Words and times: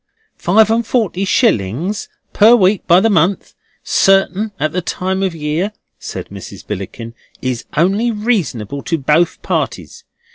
"Five 0.39 0.71
and 0.71 0.83
forty 0.83 1.25
shillings 1.25 2.09
per 2.33 2.55
week 2.55 2.87
by 2.87 3.01
the 3.01 3.09
month 3.11 3.53
certain 3.83 4.51
at 4.59 4.71
the 4.71 4.81
time 4.81 5.21
of 5.21 5.35
year," 5.35 5.73
said 5.99 6.29
Mrs. 6.29 6.65
Billickin, 6.65 7.13
"is 7.39 7.65
only 7.77 8.09
reasonable 8.09 8.81
to 8.81 8.97
both 8.97 9.43
parties. 9.43 10.03